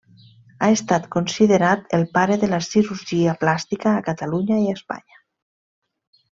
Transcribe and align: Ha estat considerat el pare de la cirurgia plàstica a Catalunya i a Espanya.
Ha 0.61 0.69
estat 0.75 1.03
considerat 1.15 1.93
el 1.99 2.07
pare 2.17 2.39
de 2.45 2.49
la 2.55 2.61
cirurgia 2.69 3.37
plàstica 3.45 3.95
a 3.95 4.03
Catalunya 4.11 4.61
i 4.65 4.69
a 4.71 4.77
Espanya. 4.81 5.25